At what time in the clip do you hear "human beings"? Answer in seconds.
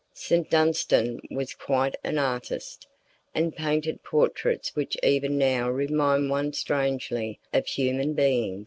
7.67-8.59